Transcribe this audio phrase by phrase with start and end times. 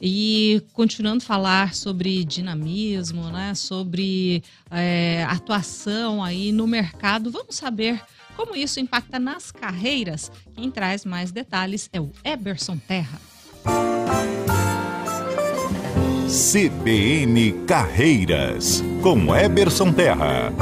[0.00, 8.00] E continuando a falar sobre dinamismo, né, sobre é, atuação aí no mercado, vamos saber
[8.36, 10.30] como isso impacta nas carreiras.
[10.54, 13.18] Quem traz mais detalhes é o Eberson Terra.
[16.28, 20.52] CBN Carreiras, com Eberson Terra.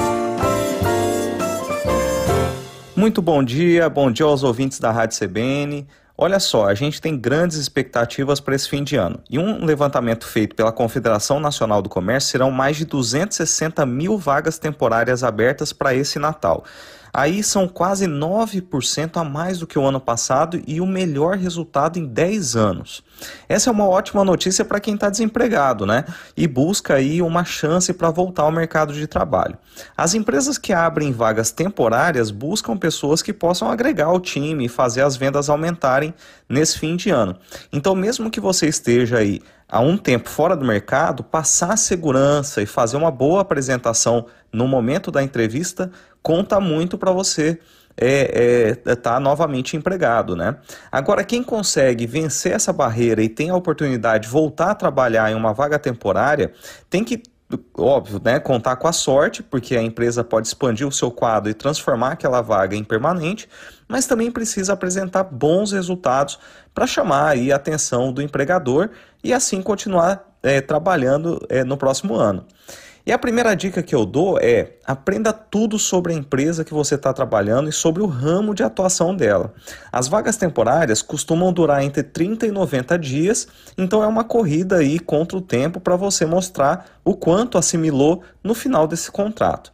[2.94, 5.84] Muito bom dia, bom dia aos ouvintes da Rádio CBN.
[6.16, 9.18] Olha só, a gente tem grandes expectativas para esse fim de ano.
[9.28, 14.56] E um levantamento feito pela Confederação Nacional do Comércio serão mais de 260 mil vagas
[14.56, 16.64] temporárias abertas para esse Natal.
[17.14, 21.96] Aí são quase 9% a mais do que o ano passado e o melhor resultado
[21.96, 23.04] em 10 anos.
[23.48, 26.04] Essa é uma ótima notícia para quem está desempregado, né?
[26.36, 29.56] E busca aí uma chance para voltar ao mercado de trabalho.
[29.96, 35.02] As empresas que abrem vagas temporárias buscam pessoas que possam agregar ao time e fazer
[35.02, 36.12] as vendas aumentarem
[36.48, 37.36] nesse fim de ano.
[37.72, 42.66] Então, mesmo que você esteja aí há um tempo fora do mercado, passar segurança e
[42.66, 45.90] fazer uma boa apresentação no momento da entrevista
[46.22, 47.58] conta muito para você
[47.96, 50.56] é, é, tá novamente empregado, né?
[50.90, 55.34] Agora, quem consegue vencer essa barreira e tem a oportunidade de voltar a trabalhar em
[55.34, 56.52] uma vaga temporária,
[56.90, 57.22] tem que
[57.76, 61.54] óbvio, né, contar com a sorte, porque a empresa pode expandir o seu quadro e
[61.54, 63.48] transformar aquela vaga em permanente,
[63.86, 66.38] mas também precisa apresentar bons resultados
[66.74, 68.90] para chamar aí a atenção do empregador
[69.22, 72.46] e assim continuar é, trabalhando é, no próximo ano.
[73.06, 76.94] E a primeira dica que eu dou é aprenda tudo sobre a empresa que você
[76.94, 79.52] está trabalhando e sobre o ramo de atuação dela.
[79.92, 84.98] As vagas temporárias costumam durar entre 30 e 90 dias, então é uma corrida aí
[84.98, 89.70] contra o tempo para você mostrar o quanto assimilou no final desse contrato.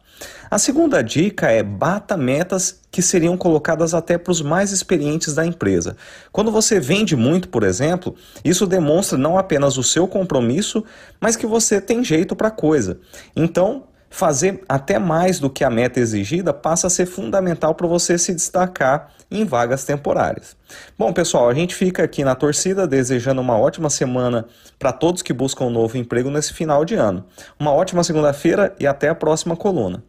[0.49, 5.45] A segunda dica é bata metas que seriam colocadas até para os mais experientes da
[5.45, 5.95] empresa.
[6.31, 10.83] Quando você vende muito, por exemplo, isso demonstra não apenas o seu compromisso,
[11.19, 12.99] mas que você tem jeito para a coisa.
[13.35, 18.17] Então, fazer até mais do que a meta exigida passa a ser fundamental para você
[18.17, 20.57] se destacar em vagas temporárias.
[20.99, 24.45] Bom, pessoal, a gente fica aqui na torcida desejando uma ótima semana
[24.77, 27.23] para todos que buscam um novo emprego nesse final de ano.
[27.57, 30.03] Uma ótima segunda-feira e até a próxima coluna.